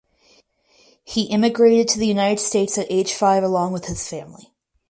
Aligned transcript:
He 1.03 1.25
immigrated 1.29 1.87
to 1.89 1.99
the 1.99 2.07
United 2.07 2.39
States 2.41 2.75
at 2.79 2.87
age 2.89 3.13
five 3.13 3.43
along 3.43 3.71
with 3.71 3.85
his 3.85 4.09
family. 4.09 4.51